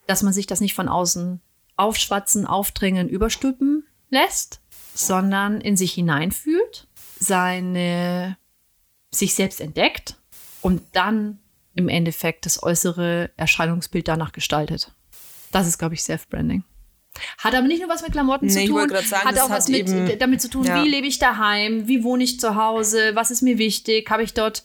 [0.06, 1.42] dass man sich das nicht von außen
[1.76, 4.60] aufschwatzen, aufdrängen, überstülpen lässt,
[4.94, 6.88] sondern in sich hineinfühlt,
[7.20, 8.38] seine,
[9.10, 10.16] sich selbst entdeckt
[10.62, 11.38] und dann
[11.74, 14.94] im Endeffekt das äußere Erscheinungsbild danach gestaltet.
[15.50, 16.64] Das ist, glaube ich, Self-Branding.
[17.38, 20.20] Hat aber nicht nur was mit Klamotten nee, zu tun, sagen, hat auch was mit,
[20.20, 20.82] damit zu tun, ja.
[20.82, 24.32] wie lebe ich daheim, wie wohne ich zu Hause, was ist mir wichtig, habe ich
[24.34, 24.62] dort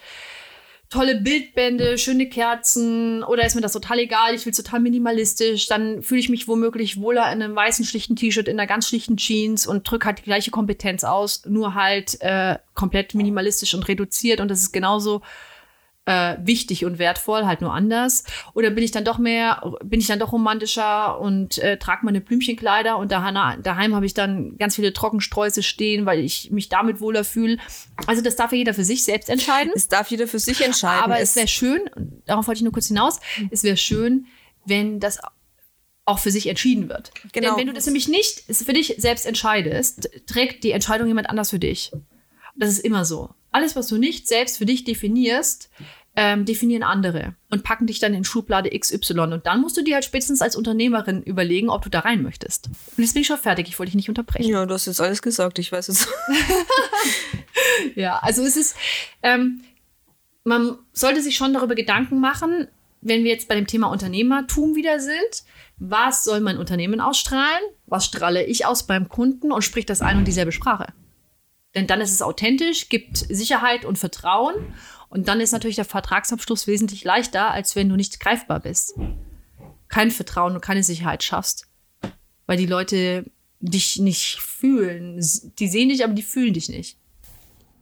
[0.89, 6.01] tolle Bildbände, schöne Kerzen oder ist mir das total egal, ich will total minimalistisch, dann
[6.01, 9.67] fühle ich mich womöglich wohler in einem weißen schlichten T-Shirt, in einer ganz schlichten Jeans
[9.67, 14.49] und drücke halt die gleiche Kompetenz aus, nur halt äh, komplett minimalistisch und reduziert und
[14.49, 15.21] das ist genauso
[16.07, 18.23] äh, wichtig und wertvoll, halt nur anders?
[18.53, 22.21] Oder bin ich dann doch mehr, bin ich dann doch romantischer und äh, trage meine
[22.21, 27.01] Blümchenkleider und daheim, daheim habe ich dann ganz viele Trockensträuße stehen, weil ich mich damit
[27.01, 27.57] wohler fühle.
[28.07, 29.73] Also das darf ja jeder für sich selbst entscheiden.
[29.75, 31.03] Es darf jeder für sich entscheiden.
[31.03, 31.81] Aber es wäre schön,
[32.25, 33.19] darauf wollte ich nur kurz hinaus,
[33.51, 34.27] es wäre schön,
[34.65, 35.19] wenn das
[36.05, 37.11] auch für sich entschieden wird.
[37.33, 37.49] Genau.
[37.49, 41.49] Denn wenn du das nämlich nicht für dich selbst entscheidest, trägt die Entscheidung jemand anders
[41.49, 41.91] für dich.
[42.55, 43.29] Das ist immer so.
[43.51, 45.69] Alles, was du nicht selbst für dich definierst,
[46.15, 49.19] ähm, definieren andere und packen dich dann in Schublade XY.
[49.19, 52.67] Und dann musst du dir halt spätestens als Unternehmerin überlegen, ob du da rein möchtest.
[52.67, 54.49] Und jetzt bin ich schon fertig, ich wollte dich nicht unterbrechen.
[54.49, 56.07] Ja, du hast jetzt alles gesagt, ich weiß es.
[57.95, 58.75] ja, also es ist,
[59.21, 59.61] ähm,
[60.43, 62.67] man sollte sich schon darüber Gedanken machen,
[63.01, 65.43] wenn wir jetzt bei dem Thema Unternehmertum wieder sind,
[65.77, 67.61] was soll mein Unternehmen ausstrahlen?
[67.85, 70.87] Was strahle ich aus beim Kunden und spricht das ein und dieselbe Sprache?
[71.77, 74.55] Denn dann ist es authentisch, gibt Sicherheit und Vertrauen
[75.09, 78.95] und dann ist natürlich der Vertragsabschluss wesentlich leichter, als wenn du nicht greifbar bist.
[79.87, 81.67] Kein Vertrauen und keine Sicherheit schaffst.
[82.47, 85.23] Weil die Leute dich nicht fühlen.
[85.59, 86.97] Die sehen dich, aber die fühlen dich nicht.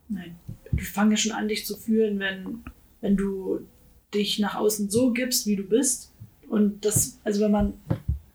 [0.09, 0.35] Nein.
[0.73, 2.65] Die fangen ja schon an, dich zu fühlen, wenn,
[2.99, 3.61] wenn du
[4.13, 6.11] dich nach außen so gibst, wie du bist.
[6.49, 7.73] Und das, also wenn man,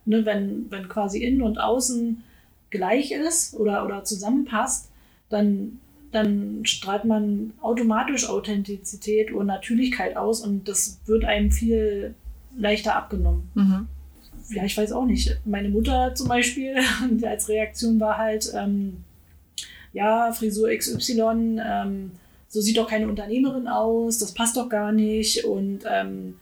[0.06, 2.24] ne, wenn, wenn quasi innen und außen
[2.70, 4.89] gleich ist oder, oder zusammenpasst,
[5.30, 5.78] dann
[6.12, 12.14] dann strahlt man automatisch Authentizität und Natürlichkeit aus und das wird einem viel
[12.56, 13.48] leichter abgenommen.
[13.54, 13.86] Mhm.
[14.48, 15.38] ja, ich weiß auch nicht.
[15.44, 16.74] Meine Mutter zum Beispiel,
[17.22, 19.04] als Reaktion war halt, ähm,
[19.92, 22.10] ja, Frisur XY, ähm,
[22.48, 25.44] so sieht doch keine Unternehmerin aus, das passt doch gar nicht.
[25.44, 26.34] Und ähm,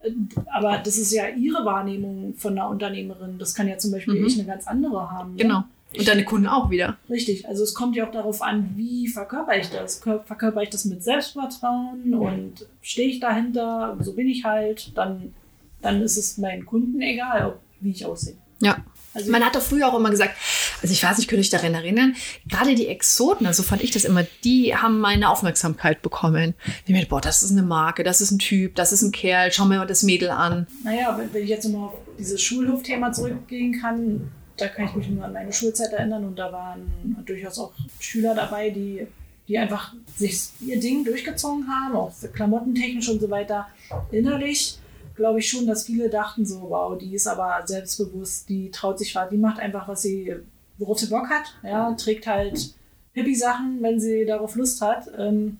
[0.00, 0.12] äh,
[0.46, 3.38] aber das ist ja ihre Wahrnehmung von einer Unternehmerin.
[3.38, 4.26] Das kann ja zum Beispiel Mhm.
[4.26, 5.36] ich eine ganz andere haben.
[5.58, 5.64] ne?
[5.96, 6.96] Und deine Kunden auch wieder.
[7.08, 10.02] Richtig, also es kommt ja auch darauf an, wie verkörper ich das.
[10.02, 15.34] Kör- Verkörper ich das mit Selbstvertrauen und stehe ich dahinter, so bin ich halt, dann,
[15.82, 18.36] dann ist es meinen Kunden egal, ob, wie ich aussehe.
[18.60, 18.84] Ja.
[19.12, 20.36] Also Man hat doch früher auch immer gesagt,
[20.82, 22.14] also ich weiß nicht, könnte ich daran erinnern,
[22.48, 26.54] gerade die Exoten, also fand ich das immer, die haben meine Aufmerksamkeit bekommen.
[26.86, 29.50] Ich mir, boah, das ist eine Marke, das ist ein Typ, das ist ein Kerl,
[29.50, 30.68] schau mir mal das Mädel an.
[30.84, 35.08] Naja, wenn, wenn ich jetzt nochmal auf dieses Schulhofthema zurückgehen kann, da kann ich mich
[35.08, 39.06] nur an meine Schulzeit erinnern und da waren durchaus auch Schüler dabei, die,
[39.48, 43.68] die einfach sich ihr Ding durchgezogen haben, auch klamottentechnisch und so weiter.
[44.10, 44.78] Innerlich
[45.14, 49.14] glaube ich schon, dass viele dachten so, wow, die ist aber selbstbewusst, die traut sich
[49.14, 50.34] was, die macht einfach, was sie,
[50.78, 52.74] worauf sie Bock hat, ja, trägt halt
[53.12, 55.10] Hippie-Sachen, wenn sie darauf Lust hat.
[55.18, 55.58] Ähm,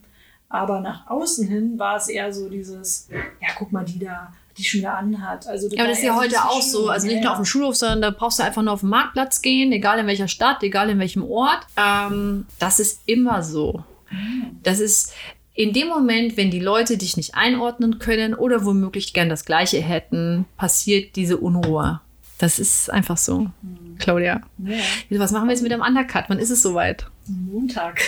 [0.49, 4.65] aber nach außen hin war es eher so dieses, ja, guck mal, die da, die
[4.65, 5.47] schon wieder anhat.
[5.47, 6.89] Also Ja, aber das ist ja heute ein auch so.
[6.89, 9.43] Also nicht nur auf dem Schulhof, sondern da brauchst du einfach nur auf den Marktplatz
[9.43, 11.67] gehen, egal in welcher Stadt, egal in welchem Ort.
[11.77, 13.85] Ähm, das ist immer so.
[14.63, 15.13] Das ist
[15.55, 19.81] in dem Moment, wenn die Leute dich nicht einordnen können oder womöglich gern das Gleiche
[19.81, 22.01] hätten, passiert diese Unruhe.
[22.39, 23.49] Das ist einfach so.
[23.99, 24.41] Claudia.
[24.59, 24.79] Ja,
[25.21, 26.25] Was machen wir jetzt mit dem Undercut?
[26.29, 27.07] Wann ist es soweit?
[27.27, 28.01] Montag.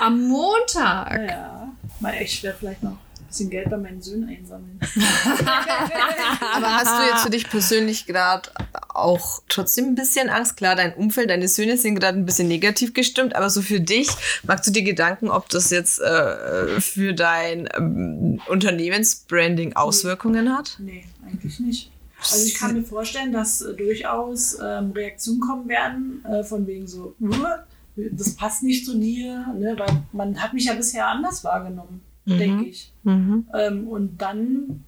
[0.00, 1.28] Am Montag.
[1.28, 1.68] ja,
[2.00, 2.96] mal ich werde vielleicht noch
[3.32, 4.78] bisschen Geld bei meinen Söhnen einsammeln.
[6.54, 8.50] Aber hast du jetzt für dich persönlich gerade
[8.90, 10.56] auch trotzdem ein bisschen Angst?
[10.56, 14.08] Klar, dein Umfeld, deine Söhne sind gerade ein bisschen negativ gestimmt, aber so für dich,
[14.44, 20.76] magst du dir Gedanken, ob das jetzt äh, für dein ähm, Unternehmensbranding Auswirkungen hat?
[20.78, 21.90] Nee, eigentlich nicht.
[22.20, 26.86] Also ich kann mir vorstellen, dass äh, durchaus ähm, Reaktionen kommen werden, äh, von wegen
[26.86, 27.66] so, "Uah,
[27.96, 29.74] das passt nicht zu dir, ne?
[29.78, 32.92] weil man hat mich ja bisher anders wahrgenommen, denke ich.
[33.04, 34.84] Ähm, und dann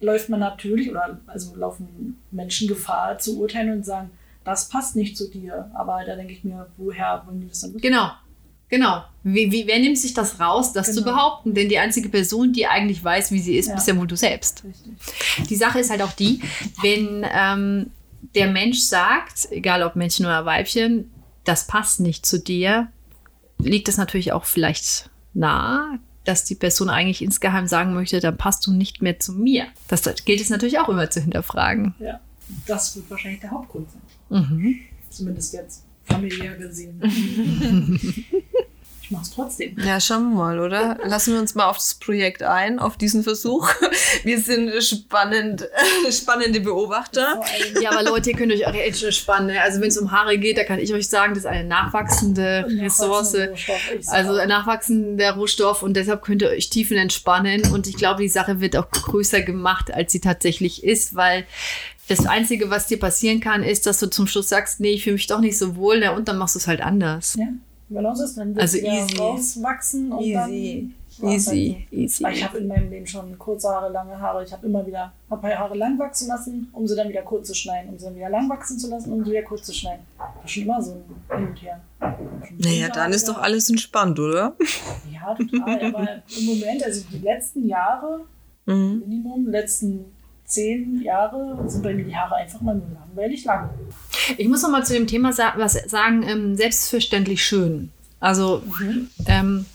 [0.00, 4.10] läuft man natürlich, oder also laufen Menschen Gefahr zu urteilen und sagen,
[4.44, 5.70] das passt nicht zu dir.
[5.74, 7.80] Aber da denke ich mir, woher wollen die das dann wissen?
[7.82, 8.10] Genau.
[8.68, 9.04] Genau.
[9.22, 11.14] Wie, wie, wer nimmt sich das raus, das zu Genau.
[11.16, 11.54] behaupten?
[11.54, 13.74] Denn die einzige Person, die eigentlich weiß, wie sie ist, Ja.
[13.76, 14.64] bist ja wohl du selbst.
[14.64, 15.46] Richtig.
[15.48, 16.40] Die Sache ist halt auch die,
[16.82, 17.90] wenn ähm,
[18.34, 21.10] der Mensch sagt, egal ob Männchen oder Weibchen,
[21.44, 22.88] das passt nicht zu dir,
[23.58, 28.66] liegt es natürlich auch vielleicht nahe, dass die Person eigentlich insgeheim sagen möchte, dann passt
[28.66, 29.66] du nicht mehr zu mir.
[29.88, 31.94] Das, das gilt es natürlich auch immer zu hinterfragen.
[31.98, 32.20] Ja,
[32.66, 34.02] das wird wahrscheinlich der Hauptgrund sein.
[34.40, 34.80] Mhm.
[35.10, 37.00] Zumindest jetzt familiär gesehen.
[39.04, 39.76] ich mach's trotzdem.
[39.84, 40.96] Ja, schauen wir mal, oder?
[41.04, 43.68] Lassen wir uns mal auf das Projekt ein, auf diesen Versuch.
[44.22, 45.68] Wir sind spannend,
[46.10, 47.42] spannende Beobachter.
[47.82, 49.48] Ja, aber Leute, ihr könnt euch auch echt schon spannen.
[49.48, 49.60] ne?
[49.60, 52.66] Also wenn es um Haare geht, da kann ich euch sagen, das ist eine nachwachsende
[52.80, 53.36] Ressource.
[54.06, 57.70] Also ein nachwachsender Rohstoff und deshalb könnt ihr euch tiefen entspannen.
[57.74, 61.44] Und ich glaube, die Sache wird auch größer gemacht, als sie tatsächlich ist, weil
[62.08, 65.14] das Einzige, was dir passieren kann, ist, dass du zum Schluss sagst, nee, ich fühle
[65.14, 67.36] mich doch nicht so wohl, na, und dann machst du es halt anders.
[67.38, 67.48] Ja,
[67.88, 69.16] so ist dann wird Also easy.
[69.18, 70.32] rauswachsen und Easy.
[70.32, 70.50] dann
[71.30, 71.96] Easy, halt so.
[71.96, 72.26] easy.
[72.32, 74.42] Ich habe in meinem Leben schon kurze Haare, lange Haare.
[74.42, 77.46] Ich habe immer wieder hab meine Haare lang wachsen lassen, um sie dann wieder kurz
[77.46, 79.72] zu schneiden, um sie dann wieder lang wachsen zu lassen, um sie wieder kurz zu
[79.72, 80.04] schneiden.
[80.18, 80.92] War schon immer so
[81.30, 81.80] ein Hin und Her.
[82.58, 84.56] Naja, dann ist doch alles entspannt, oder?
[85.12, 85.84] Ja, total.
[85.94, 88.20] Aber im Moment, also die letzten Jahre,
[88.66, 89.02] Mhm.
[89.06, 90.06] Minimum, letzten
[90.54, 93.70] zehn Jahre, sind bei mir die Haare einfach mal nur langweilig lang.
[94.38, 97.90] Ich muss noch mal zu dem Thema was sagen, ähm, selbstverständlich schön.
[98.20, 98.62] Also
[99.26, 99.66] ähm,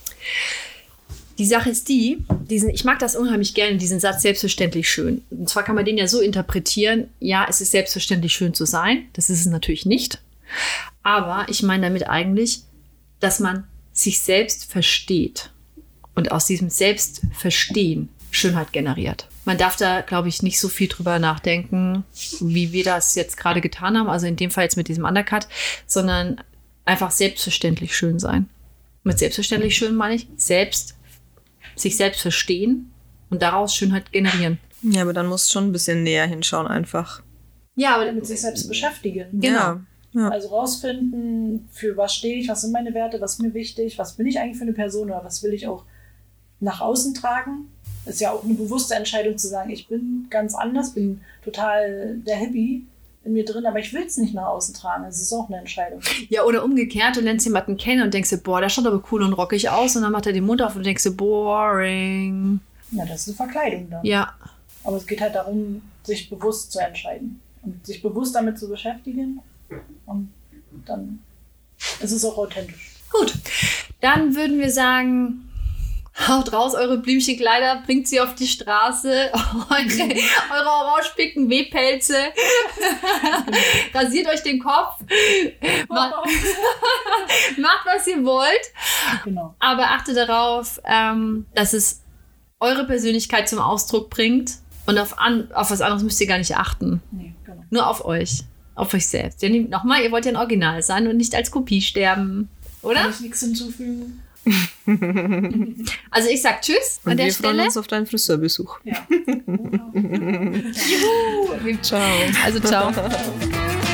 [1.38, 5.24] die Sache ist die, diesen, ich mag das unheimlich gerne, diesen Satz selbstverständlich schön.
[5.30, 9.06] Und zwar kann man den ja so interpretieren, ja, es ist selbstverständlich schön zu sein.
[9.14, 10.22] Das ist es natürlich nicht.
[11.04, 12.64] Aber ich meine damit eigentlich,
[13.20, 15.52] dass man sich selbst versteht
[16.16, 19.28] und aus diesem Selbstverstehen Schönheit generiert.
[19.50, 22.04] Man darf da, glaube ich, nicht so viel drüber nachdenken,
[22.40, 25.48] wie wir das jetzt gerade getan haben, also in dem Fall jetzt mit diesem Undercut,
[25.88, 26.40] sondern
[26.86, 28.48] einfach selbstverständlich schön sein.
[29.02, 30.96] Mit selbstverständlich schön meine ich selbst,
[31.76, 32.92] sich selbst verstehen
[33.32, 34.60] und daraus Schönheit generieren.
[34.84, 37.24] Ja, aber dann musst du schon ein bisschen näher hinschauen einfach.
[37.74, 39.30] Ja, aber Mit sich selbst beschäftigen.
[39.32, 39.58] Genau.
[39.58, 39.82] Ja.
[40.14, 40.30] Ja.
[40.30, 44.16] Also rausfinden, für was stehe ich, was sind meine Werte, was ist mir wichtig, was
[44.16, 45.86] bin ich eigentlich für eine Person oder was will ich auch
[46.60, 47.72] nach außen tragen.
[48.06, 52.38] Ist ja auch eine bewusste Entscheidung zu sagen, ich bin ganz anders, bin total der
[52.38, 52.86] Hippie
[53.26, 55.04] in mir drin, aber ich will es nicht nach außen tragen.
[55.04, 56.02] Es ist auch eine Entscheidung.
[56.30, 59.24] Ja, oder umgekehrt, du lernst jemanden kennen und denkst dir, boah, der schaut aber cool
[59.24, 62.62] und rockig aus und dann macht er den Mund auf und denkst dir, boring.
[62.92, 64.06] Ja, das ist eine Verkleidung dann.
[64.06, 64.34] Ja,
[64.84, 67.42] Aber es geht halt darum, sich bewusst zu entscheiden.
[67.62, 69.42] Und sich bewusst damit zu beschäftigen.
[70.06, 70.32] Und
[70.86, 71.20] dann
[72.02, 72.96] ist es auch authentisch.
[73.12, 73.34] Gut,
[74.02, 75.49] dann würden wir sagen,
[76.28, 80.14] haut raus eure Blümchenkleider, bringt sie auf die Straße, eure,
[80.54, 82.16] eure orangepicken Wehpelze,
[83.94, 85.00] rasiert euch den Kopf,
[85.88, 86.14] macht,
[87.58, 88.72] macht, was ihr wollt,
[89.24, 89.56] Genau.
[89.60, 92.02] aber achtet darauf, ähm, dass es
[92.60, 94.56] eure Persönlichkeit zum Ausdruck bringt
[94.86, 97.02] und auf, an, auf was anderes müsst ihr gar nicht achten.
[97.12, 97.64] Nee, genau.
[97.70, 98.44] Nur auf euch.
[98.76, 99.42] Auf euch selbst.
[99.42, 102.50] Denn nochmal, ihr wollt ja ein Original sein und nicht als Kopie sterben.
[102.82, 103.10] Kann Oder?
[103.10, 104.22] ich nichts hinzufügen?
[106.12, 107.66] Also ich sag Tschüss Und an der wir freuen Stelle.
[107.66, 108.80] uns auf deinen Friseurbesuch.
[108.84, 109.06] Ja.
[109.94, 111.78] Juhu.
[111.82, 112.02] Ciao.
[112.44, 112.92] Also ciao.